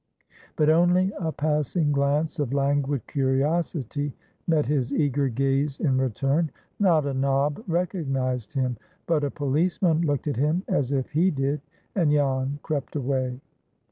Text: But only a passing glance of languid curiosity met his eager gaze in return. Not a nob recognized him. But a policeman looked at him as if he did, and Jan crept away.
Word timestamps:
But 0.55 0.71
only 0.71 1.13
a 1.19 1.31
passing 1.31 1.91
glance 1.91 2.39
of 2.39 2.53
languid 2.53 3.05
curiosity 3.05 4.15
met 4.47 4.65
his 4.65 4.91
eager 4.91 5.29
gaze 5.29 5.79
in 5.79 5.99
return. 5.99 6.49
Not 6.79 7.05
a 7.05 7.13
nob 7.13 7.63
recognized 7.67 8.53
him. 8.53 8.77
But 9.05 9.23
a 9.23 9.29
policeman 9.29 10.01
looked 10.01 10.25
at 10.25 10.37
him 10.37 10.63
as 10.67 10.91
if 10.91 11.11
he 11.11 11.29
did, 11.29 11.61
and 11.93 12.09
Jan 12.11 12.57
crept 12.63 12.95
away. 12.95 13.39